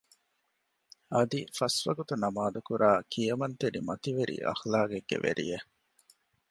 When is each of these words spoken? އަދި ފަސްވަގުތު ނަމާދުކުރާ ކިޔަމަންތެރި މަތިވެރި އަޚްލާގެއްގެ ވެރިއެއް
އަދި 1.13 1.39
ފަސްވަގުތު 1.57 2.13
ނަމާދުކުރާ 2.23 2.89
ކިޔަމަންތެރި 3.11 3.79
މަތިވެރި 3.87 4.35
އަޚްލާގެއްގެ 4.47 5.17
ވެރިއެއް 5.23 5.67